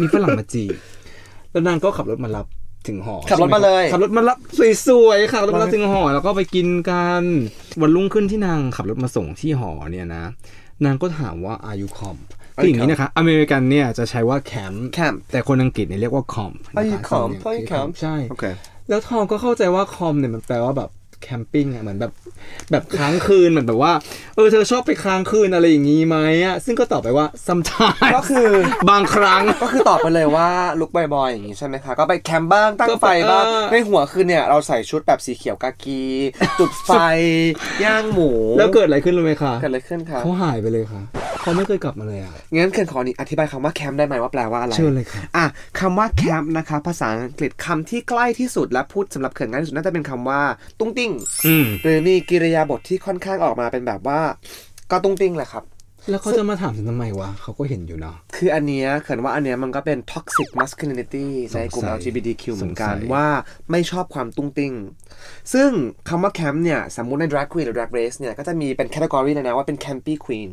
[0.00, 0.72] มีฝรั่งมาจีบ
[1.52, 2.46] แล้วนางก็ขับรถมารับ
[2.88, 4.38] ถึงหอขับรถมาเลย ขับรถมารับ
[4.86, 7.22] สวยๆค่ะขับรถมารับถึงหอ แล้วก็ไปกินกัน
[7.82, 10.24] วันรุ่งขึ้นที่นางขับรถมาส่งที่หอเนี่ยนะ
[10.84, 12.20] นางก็ถามว่า are you comp
[12.56, 17.12] คืออย่างนี้นะคะ อเมริกันเนี่ยจะใช้ว่าแคมป์ camp แต่คนอังกฤษเนี่ยเรียกว่า comp นะคะ Are you comp?
[17.12, 17.90] สำเนียง Are you คือ comp?
[18.00, 18.44] ใช่โอเค
[18.88, 20.90] แล้วทองก็เข้าใจว่าคอมเนี่ยมันแปลว่าแบบ
[21.22, 22.12] แคมปิ้งอะเหมือนแบบ
[22.70, 23.92] แบบค้างคืนเหมือนแบบว่า
[24.36, 28.48] เออเธอชอบไปค้างคืนอะไรอย่างงี้ไหมอะซึ่งก็ตอบไปว่า sometimes ก็คือ
[28.90, 30.48] บางครั้งก็คือตอบไปเลยว่า
[30.80, 36.02] ลุกบอยๆอย่างงี้ใช่ไหมคะก็ไปแคมป์บ้างตั้งไฟบ้างก็ไปเออในหัวคือเนี่ยเราใส่ชุดแบบสีเขียวกากี
[36.58, 36.90] จุดไฟ
[37.84, 41.02] ย่างหมู แล้วเกิดอะไรขึ้นรู้ไหมคะเกิดอะไรขึ้นคะเขาหายไปเลยค่ะ
[41.42, 45.46] เขาไม่เคยกลับมาเลยอะงั้นเคนขออธิบายคำว่าแคมป์ได้ไหมว่าแปลว่าอะไรเชิญเลยค่ะอะ
[45.80, 50.40] คำว่าแคมป์นะคะภาษาอังกฤษคำที่ใกล้ที่สุดและพูดสำหรับเขื่อนง่ายที่สุดน่าจะเป็นคำว่า
[50.78, 51.11] ตุ้งติ้งอืม
[51.82, 54.20] หรือมีกิริยาบทที่ค่อนข้างออกมาเป็นแบบว่า
[54.90, 55.64] ก็ตุ้งติ้งแหละครับ
[56.10, 63.26] แล้วเขาจะมาถามฉันทำไมวะเขาก็เห็นอยู่เนาะคืออันเนี้ยเขื่อนว่าอันเนี้ยมันก็เป็น toxic masculinity ในกลุ่มสงสัย LGBTQ เหมือนกันสงสัยว่า
[63.70, 64.72] ไม่ชอบความตุ้งติ้ง
[65.52, 65.70] ซึ่ง
[66.08, 70.48] คำว่าแคมป์เนี่ย สมมุติใน drag queen หรือ drag race เนี่ย ก็จะมีเป็น category เลยนะว่าเป็น campy queen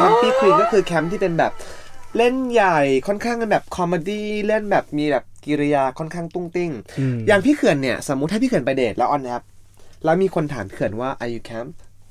[0.00, 1.52] campy queen ก็คือแคมป์ที่เป็นแบบ
[2.16, 9.42] เล่นใหญ่ค่อนข้างเป็นแบบ comedy เล่นแบบมีแบบกิริยาค่อนข้างตุ้งติ้งอืมอย่างพี่เขื่อนเนี่ย สมมุติถ้าพี่เขื่อนไปเดทแล้ว on แอป
[10.04, 11.68] แล้วมีคนถามพี่เขื่อนว่า are you camp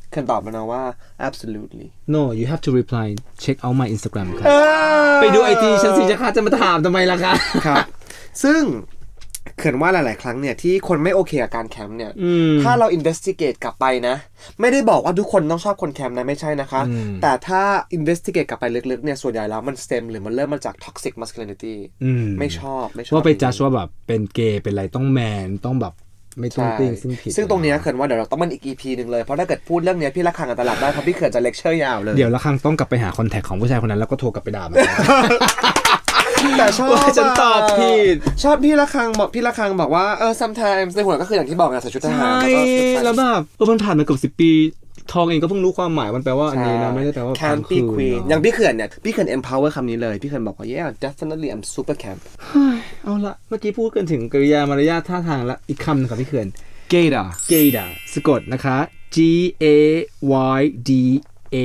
[0.09, 0.83] เขื่อนตอบมานะว่า
[1.27, 3.05] absolutely no you have to reply
[3.43, 4.47] check out my Instagram ค่ะ
[5.21, 7.33] ไปดูไอจีฉันสิจะค่ะจะมาถามทำไมล่ะคะ
[7.65, 7.85] ครับ
[8.43, 8.61] ซึ่ง
[9.57, 14.15] เขื่อนว่าหลาย ๆ ครั้งเนี่ยที่คนไม่โอเคกับการแคมป์เนี่ยอืมถ้าเรา investigate กลับไปนะ
[14.61, 17.61] ไม่ได้บอกว่าทุกคนต้องชอบคนแคมป์นะไม่ใช่นะคะอืมแต่ถ้า
[17.97, 25.93] investigate กลับไปลึก ๆ เนี่ย ส่วนใหญ่แล้วมัน stem หรือมันเริ่มมาจาก toxic masculinity อืมไม่ชอบ ไม่ชอบ ว่าไปจัดว่าแบบเป็นเกย์เป็นอะไรต้องแมนต้องแบบ
[26.39, 34.77] ไม่ตรงติ้งซึ่งผิดซึ่งตรงเนี้ยเขินว่าเดี๋ยวเราต้องมันอีก EP หนึ่งเลย เพราะถ้าเกิดพูดเรื่องเนี้ยพี่ละคังกับตลาดได้เพราะพี่เขินจะเลคเชอร์ยาวเลยเดี๋ยวละครั้งต้องกลับไปหาคอนแทคของผู้ชายคนนั้นแล้วก็โทรกลับไปด่ามัน
[36.57, 44.51] แต่ชอบว่าฉันตอบผิดชอบพี่ละคังบอกพี่ละคังบอกว่าเออ sometimes ในหัวก็คืออย่างที่บอกไงใส่ชุดทหารใช่แล้วก็สุดท้ายแล้วแบบเออมันผ่านมาเกือบสิปี
[45.13, 52.21] ทองเองก็เพิ่งรู้ความหมายมันแปลว่าอันนี้นะ ไม่ได้แปลว่า camp คื be queen เนอะอย่างพี่เขื่อนเนี่ย พี่เขื่อน empower คำนี้เลย พี่เขื่อนบอกว่า yeah definitely I'm super camp
[53.03, 56.47] เอาละเมื่อกี้พูดกันถึงกริยามารยาทท่าทางละอีกคำหนึงครับพี่เขื่อน
[56.93, 58.77] gator เกดาสะกดนะคะ
[59.15, 59.17] G
[59.63, 59.65] A
[60.57, 60.91] Y D
[61.55, 61.57] A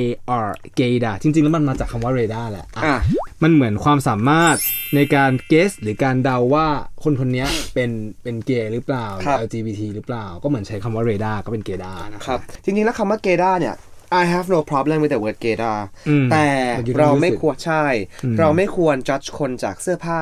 [0.45, 2.97] R เกดาจริง ๆ แล้วมันมาจากคำว่าเรดาร์แหละอะอะ
[3.43, 4.55] มันเหมือนความสามารถ
[4.95, 6.67] ในการเกสหรือการเดาว่า
[7.03, 7.89] คนคนนี้เป็น
[8.23, 13.75] เป็นเกย์หรือเปล่าครับ LGBT หรือเปล่า ก็เหมือนใช้คำว่าเรดาร์ก็เป็นเกดานะ ครับ จริงๆ แล้วคำว่า gaydar เนี่ย
[14.21, 17.83] I have no problem with the word gaydar อืมแต่แต่อยู่ในเราไม่รู้สึกควรใช่
[18.23, 20.21] อืม เราไม่ควร judge คนจากเสื้อผ้า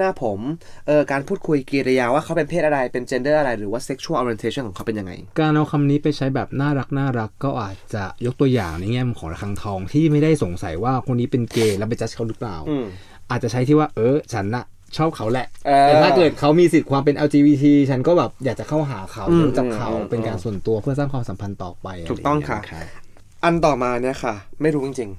[0.00, 0.40] หน้าผม
[0.86, 12.86] เออการพูดคุยกิริยาว่าเขาเป็นเพศอะไรเป็น gender อะไรหรือว่า sexual orientation ของเขาเป็นยังไง การเอาคำนี้ไปใช้แบบน่ารักน่ารักก็อาจจะยกตัวอย่างในแง่ของระฆังทองที่ไม่ได้สงสัยว่าคนนี้เป็นเกย์แล้วไปจัดเขาหรือเปล่าอืม
[13.30, 14.64] อาจจะใช้ที่ว่าเออฉันน่ะ
[14.96, 23.10] ชอบเขาแหละเออแต่ถ้าเกิดเขามีสิทธิ์ความเป็น LGBT ฉันก็แบบอยากจะเข้าหาเขาอืมรู้จักเขาอืมเป็นการส่วนตัวเพื่อสร้างความสัมพันธ์ต่อไป ถูกต้องค่ะไรย่างเงี้ยรับ
[23.44, 25.10] อันต่อมาเนี่ยค่ะ ไม่รู้จริง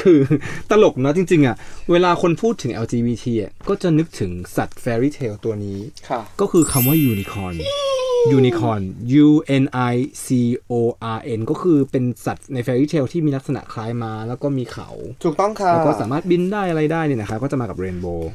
[0.00, 0.20] คือ
[0.70, 1.56] ตลกเนอะจริง ๆ อะ
[1.90, 7.56] เวลาคนพูดถึง LGBT อะก็จะนึกถึงสัตว์ fairy tale ตัวนี้ๆค่ะก็คือคำว่า unicorn
[8.36, 8.82] unicorn
[9.26, 9.28] U
[9.62, 9.94] N I
[10.24, 10.26] C
[10.70, 10.72] O
[11.16, 14.88] R N ก็คือเป็นสัตว์ใน fairy tale ที่มีลักษณะคล้ายมา แล้วก็มีเขา
[15.24, 18.30] ถูกต้องค่ะ แล้วก็สามารถบินได้อะไรได้เนี่ยนะครับก็จะมากับเรนโบว์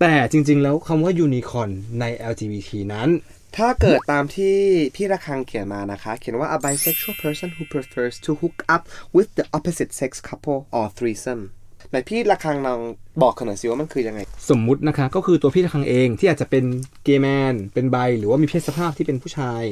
[0.00, 1.70] แต่จริง ๆ แล้วคำว่า unicorn
[2.00, 3.08] ใน LGBT นั้น
[3.56, 4.56] ถ้าเกิดตามที่
[4.96, 8.82] พี่ระคังเขียนมานะคะ เขียนว่า a bisexual person who prefers to hook up
[9.16, 11.42] with the opposite sex couple or threesome
[11.90, 12.80] ไหนพี่ระคังลอง
[13.22, 16.64] บอกกันหน่อยสิว่ามันคือยังไง สมมุตินะคะ ก็คือตัวพี่ทองเองที่อาจจะเป็น
[17.04, 19.62] เกย์แมน เป็น bi หรือว่ามีเพศสภาพที่เป็นผู้ชาย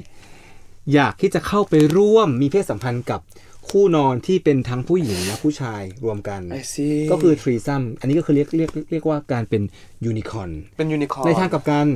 [0.94, 3.20] อยากที่จะเข้าไปร่วมมีเพศสัมพันธ์กับ
[3.70, 9.62] คู่นอนที่เป็นทั้งผู้หญิงและผู้ชายรวมกัน I see ก็คือ threesome อันนี้ก็คือเรียกเรียกเรียกว่าการเป็น
[10.04, 11.86] ยูนิคอร์นเป็นยูนิคอร์ในทางกลับกัน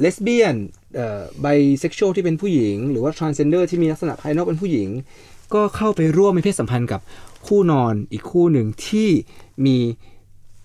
[0.00, 0.56] เลสเบี้ยน
[0.96, 1.46] เอ่อไบ
[1.80, 4.88] เซ็กชวลที่เป็นผู้หญิง หรือว่า transgender ที่มีลักษณะภายนอกเป็นผู้หญิง
[5.54, 7.00] ก็เข้าไปร่วมมีเพศสัมพันธ์กับ
[7.46, 9.08] คู่นอนอีกคู่หนึ่งที่
[9.66, 9.76] มี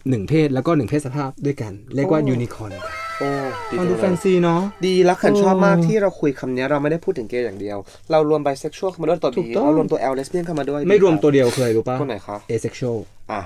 [0.09, 3.29] หนึ่งเพศแล้วก็หนึ่งเพศสภาพด้วยกัน เรียกว่ายูนิคอร์โอ้
[3.71, 7.77] ดีฟังจังแฟเลยเนาะดีแล้วขันชอบมากโอ้ที่เราคุยคำนี้เราไม่ได้พูดถึงเกย์อย่างเดียว
[8.11, 12.97] เรารวม bisexual เข้ามาด้วยตัวถู B กต้องเรารวมตัว L lesbian เข้ามาด้วย ไม่รวมตัวเดียวเคยรู้ป่ะตัวไหนคะ asexual
[13.31, 13.41] อะ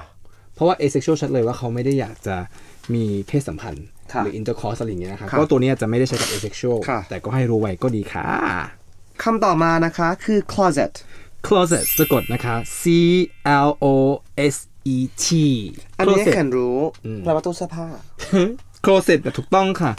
[0.56, 2.36] เพราะว่า asexual ชัดเลยว่าเขาไม่ได้อยากจะ
[2.94, 8.26] มีเพศสัมพันธ์ ค่ะหรือ intercourse อะไรอย่างเงี้ยนะครับค่ะก็ตัวเนี้ยจะไม่ได้ใช้กับ asexual ค่ะแต่ก็ให้รู้ไว้ก็ดีค่ะ
[9.24, 10.92] คำต่อมานะคะคือ closet
[11.48, 12.84] closet สะกดนะคะ C
[13.68, 13.86] L O
[14.54, 14.56] S
[14.96, 15.28] E T
[16.00, 17.88] อันนี้ closet แคนรู้อืมแปลว่าตู้เสื้อผ้า
[18.86, 19.92] closet น่ะถูกต้องค่ะ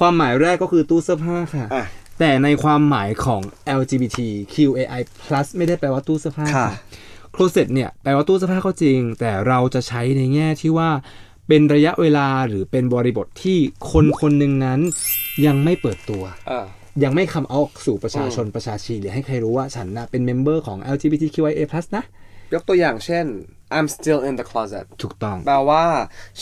[0.00, 1.84] ความหมายแรกก็คือตู้เสื้อผ้าค่ะอะ
[2.18, 3.42] แต่ในความหมายของ
[3.80, 4.18] LGBT
[4.54, 5.02] QAI+
[5.56, 6.68] ไม่ได้แปลว่าตู้เสื้อผ้าค่ะ
[7.34, 10.90] closet เนี่ยแปลว่าตู้เสื้อผ้าก็จริง แต่เราจะใช้ในแง่ที่ว่า
[11.48, 13.58] เป็นระยะเวลาหรือเป็นบริบทที่
[13.90, 14.80] คนคนหนึ่งนั้น
[15.46, 16.66] ยังไม่เปิดตัวเออ
[17.04, 21.62] ยังไม่คำเอาสู่ประชาชนประชาชีหรือให้ใครรู้ว่าฉันนะเป็นเมมเบอร์ของ LGBTQIA+
[21.96, 22.04] นะ
[22.54, 23.26] ยกตัวอย่างเช่น
[23.76, 25.84] I'm still in the closet ถูกต้อง แปลว่า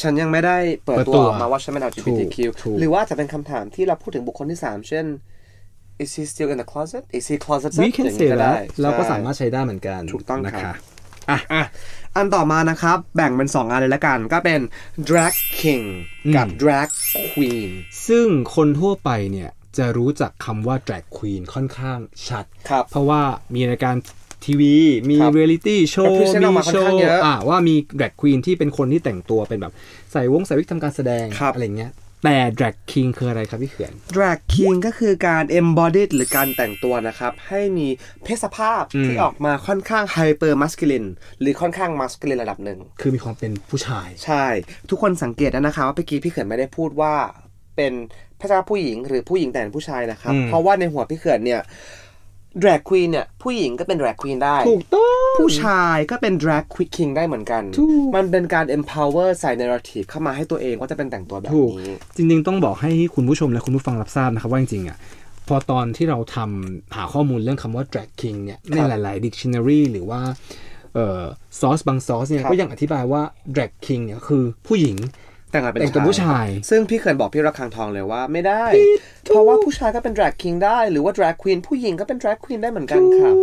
[0.01, 5.07] ฉันยังไม่ได้เปิดเปิดตัตัววออกมาว่าฉันเป็น LGBTQ ถูกถูก หรือว่าจะเป็นคำถามที่เราพูดถึงบุคคลที่ 3 เช่น
[6.03, 8.81] Is he still in the closet Is he closet we can อย่าง say นี้ก็ได้ that
[8.83, 10.96] เราก็ใช่สามารถใช้ได้เหมือนกันถูกต้องนะครับคะ
[11.31, 11.39] อะ
[12.17, 14.61] อันต่อมานะครับ แบ่งเป็น 2 อันเลยละกัน ก็เป็น
[15.09, 15.85] drag king
[16.37, 16.89] กับ drag
[17.31, 17.71] queen
[18.09, 23.23] ซึ่งคนทั่วไปเนี่ย จะรู้จักคำว่า drag queen ค่อนข้างชัด ครับ เพราะว่า
[23.55, 23.97] มีรายการ
[24.45, 24.77] ทีวี
[25.11, 29.73] มีครับเรียลิตี้โชว์ represent ออกมาค่อนข้างเยอะ มีโชว์อะว่ามี drag queen ที่เป็นคนที่แต่งตัวเป็นแบบ
[30.13, 31.93] ใส่วงใส่วิกทำการแสดง ครับ อะไรเงี้ย
[32.25, 37.87] แต่ drag king คืออะไรครับพี่เขื่อน drag king ก็คือการ embodied หรือการแต่งตัวนะครับ ให้มี
[38.25, 41.09] เพศสภาพอืมที่ออกมาค่อนข้าง hyper masculine
[41.41, 44.47] หรือค่อนข้าง masculine ระดับหนึ่ง คือมีความเป็นผู้ชาย ใช่
[44.91, 47.15] ทุกคนสังเกตนะนะคะว่าเมื่อกี้พี่เขื่อนไม่ได้พูดว่า
[47.77, 47.93] เป็น
[48.41, 51.61] พระเจ้าผู้หญิงหรือผู้หญิงแต่งผู้ชายนะครับอืมเพราะว่าในหัวพี่เขื่อนเนี่ย
[52.63, 60.07] drag queen เนี่ยผู้หญิงก็เป็น drag queen ได้ ถูกต้อง ผู้ชายก็เป็น drag queen king ได้เหมือนกันถูกมันเป็นการ empower ใส่ narrative
[60.11, 64.99] เข้ามาให้ตัวเองว่าจะเป็นแต่งตัวแบบถูกนี้ จริงๆ ต้องบอกให้คุณผู้ชมและคุณผู้ฟังรับทราบนะครับว่าจริงๆอะ
[65.49, 70.21] พอตอนที่เราทำหาข้อมูลเรื่องคำว่า drag king เนี่ยในหลาย ๆ dictionary หรือว่า
[70.95, 71.23] เอ่อ
[71.61, 73.23] ซอสบางซอสเนี่ยครับก็ยังอธิบายว่า
[73.55, 74.97] drag king เนี่ยคือผู้หญิง
[75.51, 78.65] แต่งงานเป็นแต่งตัวผู้ชาย ซึ่งพี่เขื่อนบอกพี่ระคังทองเลยว่าไม่ได้
[79.27, 83.35] เพราะว่าผู้ชายก็เป็น drag king ได้ หรือว่า drag queen ผู้หญิงก็เป็น drag queen ได้เหมือนกันครับ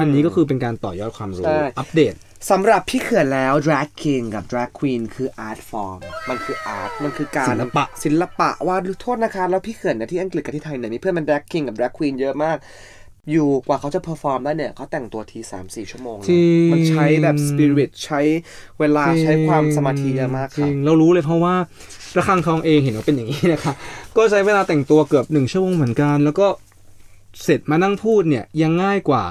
[0.00, 2.14] อันนี้ก็คือเป็นการต่อยอดความรู้ใช่อัปเดต
[2.50, 11.64] สำหรับพี่เขื่อนแล้ว drag king กับ drag queen คือ art form มันคือ art มันคือการศิลปะ ศิลปะว่าโทษนะคะ แล้วพี่เขื่อนเนี่ยที่อังกฤษกับที่ไทยเนี่ยมีเพื่อนเป็น drag king
[11.68, 12.56] กับ drag queen เยอะมาก
[13.32, 18.20] อยู่กว่าเขาจะ perform ได้เนี่ยเขาแต่งตัวที3-4ชั่วโมงนะจริงมันใช้แบบ spirit ใช้
[18.78, 21.54] เวลาใช้ความสมาธิเยอะมากจค่ะริงเรารู้เลยเพราะว่า
[22.16, 23.72] ระฆังทองเองเห็นว่าเป็นอย่างนี้นะคะ
[24.16, 26.46] ก็ใช้เวลาแต่งตัวเกือบหนึ่งชั่วโมงเหมือนกัน แล้วก็
[27.44, 29.22] เสร็จมานั่งพูดเนี่ยยังง่ายกว่า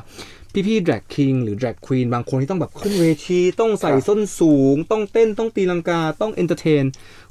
[0.68, 6.86] พี่ๆ drag king หรือ drag queen บางคนที่ต้องแบบขึ้นเวทีต้องใส่ครับส้นสูง ต้องเต้นต้องตีลังกาต้อง entertain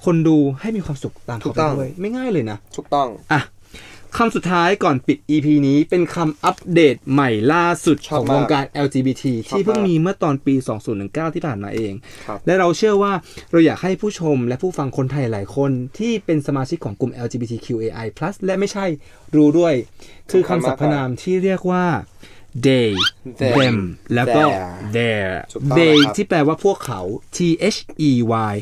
[0.05, 3.41] คนดูให้มีความสุขตามถูเขากต้องไปด้วยไม่ง่ายเลยนะถูกต้องอะ
[4.19, 10.55] คำสุดท้ายก่อนปิด EP นี้เป็นคำอัปเดตใหม่ล่าสุดชขอบองมากวงการ LGBT ชอบที่เพิ่งมากมีเมื่อตอนปี
[10.95, 11.93] 2019 ที่ผ่านมาเอง
[12.27, 13.13] ครับและเราเชื่อว่า
[13.51, 18.07] เราอยากให้ผู้ชมและผู้ฟังคนไทยหลายคนที่เป็นสมาชิกของกลุ่ม LGBTQAI+
[18.45, 18.87] และไม่ใช่
[19.37, 19.75] รู้ด้วย
[20.31, 21.85] คือคำสรรพนามที่เรียกว่า
[22.67, 22.91] they
[23.41, 23.77] Them them
[24.15, 24.57] แล้วก็ Their
[24.97, 27.01] their ถูกต้อง they นะครับที่แปลว่าพวกเขา
[27.37, 27.39] T
[27.75, 28.11] H E
[28.53, 28.55] Y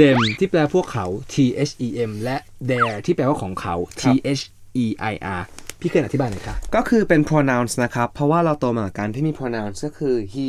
[0.00, 1.34] them ที่แปลพวกเขา T
[1.68, 2.36] H E M และ
[2.70, 4.04] their ที่แปลว่าของเขา T
[4.38, 4.42] H
[4.84, 5.42] E I R
[5.80, 10.46] พี่เคยอธิบายหน่อยค่ะ ก็คือเป็น pronouns นะครับ เพราะว่าเราโตมากับการที่มี pronouns ก็คือ he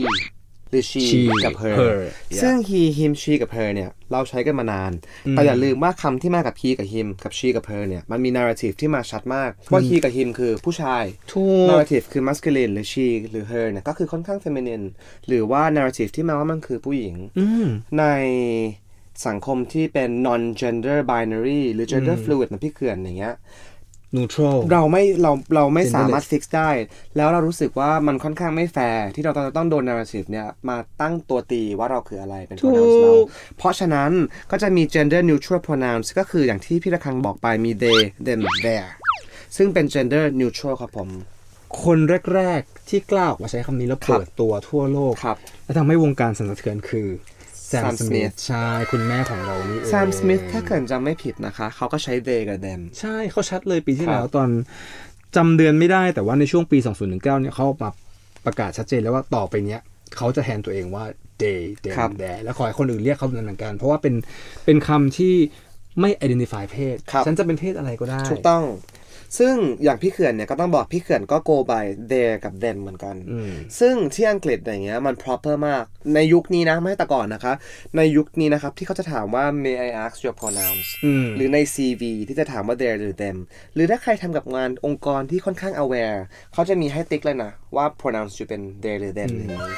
[0.71, 4.91] หรือ she, She กับ her, her yeah ซึ่ง he him she กับ her เนี่ย เราใช้กันมานาน
[5.31, 10.13] แต่อย่าลืมว่าคำที่มากับ he กับ him กับ she กับ her เนี่ย มันมี narrative ที่มาชัดมาก ว่า he กับ
[10.17, 14.85] him คือผู้ชายถูก narrative คือ masculine หรือ she หรือ her เนี่ย ก็คือค่อนข้าง feminine
[15.27, 17.67] หรือว่า narrative ที่มาว่ามันคือผู้หญิงอืม
[17.99, 18.05] ใน
[19.27, 23.35] สังคมที่เป็น non gender binary หรือ gender fluid นะพี่เขื่อนอย่างเงี้ย
[24.15, 26.69] neutral เราไม่เราเราไม่ Genderless สามารถฟิกได้
[27.17, 33.13] แล้วเรารู้สึกว่ามันค่อนข้างไม่แฟร์ที่เราจะต้องโดน narrative เนี่ยมาตั้งตัวตีว่าเราคืออะไรเป็นถูก pronouns เรา
[33.57, 34.11] เพราะฉะนั้น
[34.51, 38.87] ก็จะมี gender neutral pronouns ก็คืออย่างที่พี่ระคังบอกไปมี they them their
[39.57, 41.09] ซึ่งเป็น gender neutral ครับผม
[41.83, 41.99] คน
[42.35, 47.07] แรก ๆ ที่กล้าออกมาใช้คำนี้แล้วครับเปิดตัวทั่วโลกครับและทำให้วงการสั่นสะเทือนคือ
[47.67, 54.49] แซม Sam สมิธ Smith ใช่ คุณแม่ของเรานี่เอง Sam Smith ถ้าเกิดจำไม่ผิดนะคะ เขาก็ใช้ they กับ them ใช่เขาชัดเลยปีที่ครับแล้วตอน
[55.35, 57.89] จำเดือนไม่ได้แต่ว่าในช่วงปี 2019 เนี่ยเขาออกมา
[58.45, 59.81] ประกาศชัดเจนแล้วว่าต่อไปเนี้ย
[60.17, 61.03] เขาจะแทนตัวเองว่า
[61.41, 64.15] they them ครับ their แล้วขอให้คนอื่นเรียกเขาเหมือนกัน เพราะว่าเป็น
[64.65, 65.33] เป็นคำที่
[66.01, 68.63] ไม่ identify เพศครับฉันจะเป็นเพศอะไรก็ได้ ถูกต้อง
[69.37, 75.83] ซึ่งอย่างพี่เขื่อนเนี่ยก็ต้องบอกพี่เขื่อนก็ go by they กับ them เหมือนกันอืมซึ่งที่อังกฤษอย่างเงี้ยมัน proper มาก
[76.15, 77.53] ในยุคนี้นะ ไม่ใช่แต่ก่อนนะคะ
[77.97, 83.37] ในยุคนี้นะครับ ที่เขาจะถามว่า may I ask your pronouns อืมหรือใน CV ที่จะถามว่า they หรือ them
[83.73, 86.17] หรือถ้าใครทำกับงานองค์กรที่ค่อนข้าง aware
[86.53, 89.75] เขาจะมีให้ติ๊กเลยนะว่า pronouns จะเป็น they หรือ them อย่างนี้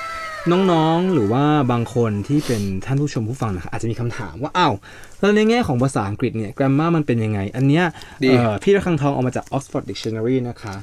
[0.51, 4.73] น้องๆ หรือว่าบางคนที่เป็นท่านผู้ชมผู้ฟังนะครับอาจจะมีคำถามว่าอ้าว
[5.19, 7.85] แล้วในแง่ของภาษาอังกฤษเนี่ย grammar มันเป็นยังไง อันเนี้ย
[8.23, 10.75] ดีเอ่อพี่ระคังทองเอามาจาก Oxford Dictionary นะคะ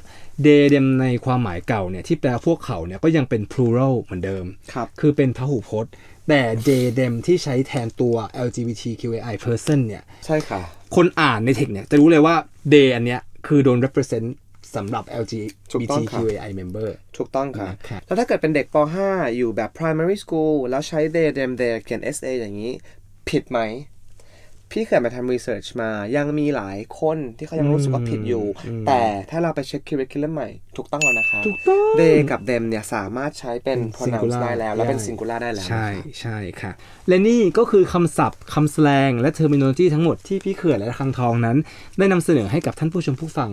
[0.45, 5.91] they them ในความหมายเก่าเนี่ย ที่แปลพวกเขาเนี่ย ก็ยังเป็น plural เหมือนเดิมครับคือเป็นพหูพจน์
[6.29, 8.15] แต่ they them ที่ใช้แทนตัว
[8.47, 10.61] LGBTQI person เนี่ย ใช่ค่ะ
[10.95, 12.35] คนอ่านในเทคเนี่ยจะรู้เลยว่า
[12.73, 14.27] they อันเนี้ยคือโดน represent
[14.75, 15.03] สำหรับ
[15.73, 18.75] ถูกต้องครับ LGBTQI member ถูกต้องค่ะนะครับ แล้วถ้าเกิดเป็นเด็กป
[19.07, 22.73] .5 อยู่แบบ primary school แล้วใช้ they them their เขียน SA อย่างนี้
[23.29, 23.59] ผิดไหม
[24.73, 28.45] พี่เคยไปทำ research มา ยังมีหลายคนที่เขายังรู้สึกว่าผิดอยู่
[28.87, 36.71] แต่ถ้าเราไปเช็ค curriculum ใหม่ ถูกต้องแล้วนะคะถูกต้อง they กับ them เนี่ยสามารถใช้เป็น pronouns singular ได้แล้ว แล้วเป็นได้ singular ได้แล้ว ใช่นะครับใช่ค่ะ
[37.07, 41.57] และนี่ก็คือคำศัพท์คำแสลงและ terminology ทั้งหมดที่พี่เขื่อนและคังทองนั้น
[41.97, 43.49] ได้นำเสนอให้กับท่านผู้ชมผู้ฟัง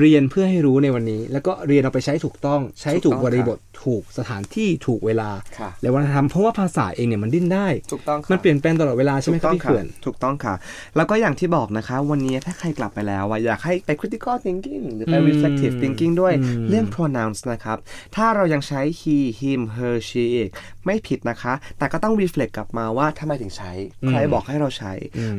[0.00, 10.54] เรียนเพื่อให้รู้ในวันนี้ แล้วก็เรียนเอาไปใช้ถูกต้องใช้ถูกถูกต้องบริบท ถูกสถานที่ถูกเวลาค่ะและวัฒนธรรมเพราะว่าภาษาเองเนี่ยมันดิ้นได้ถูกต้องค่ะมันเปลี่ยนแปลงตลอดเวลาใช่ไหมครับพี่เขื่อนถูกต้องค่ะ
[10.96, 17.78] แล้วก็อย่างที่บอกนะคะ วันนี้ถ้าใครกลับไปแล้วอะอยากให้ไป critical thinking หรือไปอืม reflective thinking ด้วยอืมเรื่อง pronouns นะครับ
[18.16, 20.50] ถ้าเรายังใช้ he him her she อีก
[20.84, 23.72] ไม่ผิดนะคะ แต่ก็ต้อง reflect กลับมาว่าทำไมถึงใช้
[24.08, 24.92] ใครบอกให้เราใช้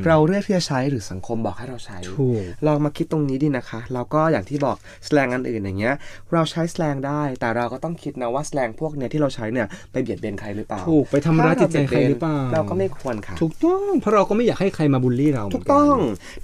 [0.06, 4.76] เราเลือกที่จะใช้หรือสังคมบอกให้เราใช้ถูกลองมาคิดตรงนี้ดีนะคะแล้วก็อย่างที่บอก
[5.08, 5.94] สแลงอันอื่นอย่างเงี้ย
[6.32, 15.96] เราใช้สแลงได้แต่เราก็ต้องคิดนะว่าสแลงพวกเนี้ยที่เราใช้เนี่ยไปเบียดเบียนใครหรือเปล่าถูกไปทำร้ายจิตใจใครหรือเปล่าเราก็ไม่ควรค่ะ ถูกต้องเพราะเราก็ไม่อยากให้ใครมาบูลลี่เรา ถูกต้อง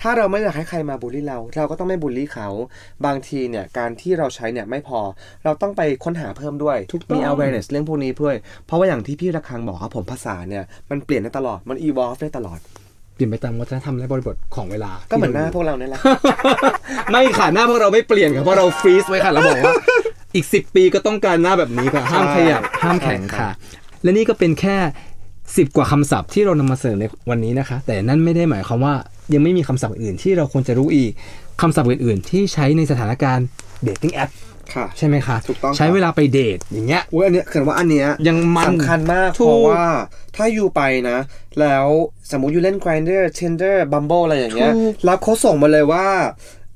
[0.03, 2.49] ถ้าเราไม่อยากให้ใครมาบูลลี่เรา เราก็ต้องไม่บูลลี่เขา
[3.07, 5.01] บางทีเนี่ยการที่เราใช้เนี่ยไม่พอ
[5.45, 6.79] เราต้องไปค้นหาเพิ่มด้วย
[7.15, 8.35] มี awareness เรื่องพวกนี้ด้วย
[8.67, 12.61] เพราะว่าอย่างที่พี่ระคังบอกครับผมภาษาเนี่ยมันเปลี่ยนได้ตลอดมัน evolve ได้ตลอด
[13.15, 16.01] เปลี่ยนไปตามวัฒนธรรมและบริบทของเวลา ก็เหมือนหน้าที่พวกเราเนี่ยแหละ
[17.11, 19.75] ไม่ค่ะ หน้าพวกเราไม่เปลี่ยนค่ะเพราะเราฟรีซไว้ค่ะเราบอกว่า
[20.35, 23.55] อีก 10 ปีก็ต้องการหน้าแบบนี้ค่ะ ห้ามขยับห้ามแข็งใช่ครัค่ะบ
[24.03, 24.77] และนี่ก็เป็นแค่
[25.27, 28.95] 10 กว่าคำศัพท์ที่เรานำมาเสนอในวันนี้นะคะ แต่นั่นไม่ได้หมายความว่า
[29.35, 31.11] ยังไม่มีคำศัพท์อื่นที่เราควรจะรู้อีก
[31.61, 33.47] คำศัพท์อื่นๆ ที่ใช้ในสถานการณ์
[33.83, 34.31] dating app
[34.75, 39.85] ค่ะ ใช่ไหมคะถูกต้องครับใช้เวลาไปเดทอย่างเงี้ยเว้ยอันเนี้ยเขินว่าอันเนี้ยยังมันสำคัญมากถูกเพราะว่า
[40.37, 41.19] ถ้าอยู่ไปนะ
[41.61, 41.87] แล้ว
[42.31, 46.07] สมมติอยู่เล่น Grindr Tinder Bumble อะไรอย่างเงี้ยถูกแล้วเขาส่งมาเลยว่า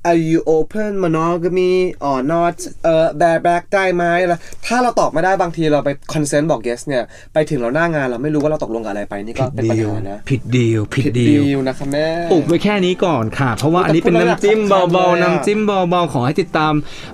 [0.09, 1.75] are you open monogamy
[2.09, 4.35] or not เอ่อ bear back ได้ไหมอะไร
[4.67, 16.73] ถ้าเราตอบไม่ได้บางทีเราไป consent บอก yes เนี่ย ไปถึงเราหน้างานเราไม่รู้ว่าเราตกลงกับอะไรไปนี่ก็เป็นปัญหานะ ผิดดีลผิดผิดดีดีลลนะคะแม่อุบไว้แค่นี้ก่อนค่ะ เพราะว่าอันนี้เป็นน้ำจิ้มแต่พูดแล้วเบาอยากๆทำเลยอะน้ำจิ้มเบาๆ ขอให้ติดตาม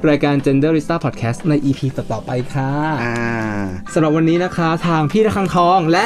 [0.10, 2.71] รายการ Genderista Podcast ใน EP ต่อๆไปค่ะ
[3.04, 3.15] อ่า
[3.93, 6.06] สำหรับวันนี้นะคะทางพี่ระคังทองและ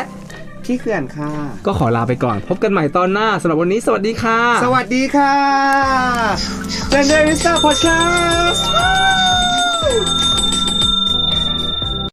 [0.65, 1.31] พี่เขื่อนค่ะ
[1.65, 5.35] ก็ขอลาไปก่อน พบกันใหม่ตอนหน้าสำหรับวันนี้สวัสดีค่ะ สวัสดีค่ะ
[6.91, 8.61] Genderista Podcast